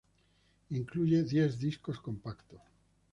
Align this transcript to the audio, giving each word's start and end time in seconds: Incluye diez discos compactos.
Incluye 0.71 1.21
diez 1.21 1.59
discos 1.59 1.99
compactos. 1.99 2.59